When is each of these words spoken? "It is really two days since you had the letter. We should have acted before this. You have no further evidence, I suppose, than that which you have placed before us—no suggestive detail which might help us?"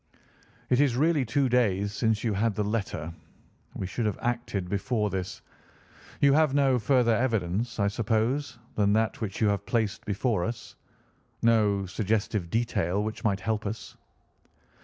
"It 0.71 0.81
is 0.81 0.95
really 0.97 1.23
two 1.25 1.47
days 1.47 1.93
since 1.93 2.23
you 2.23 2.33
had 2.33 2.55
the 2.55 2.63
letter. 2.63 3.13
We 3.75 3.85
should 3.85 4.07
have 4.07 4.17
acted 4.19 4.67
before 4.67 5.11
this. 5.11 5.43
You 6.21 6.33
have 6.33 6.55
no 6.55 6.79
further 6.79 7.13
evidence, 7.15 7.79
I 7.79 7.87
suppose, 7.87 8.57
than 8.73 8.93
that 8.93 9.21
which 9.21 9.39
you 9.41 9.47
have 9.49 9.63
placed 9.67 10.03
before 10.05 10.43
us—no 10.43 11.85
suggestive 11.85 12.49
detail 12.49 13.03
which 13.03 13.23
might 13.23 13.41
help 13.41 13.63
us?" 13.67 13.95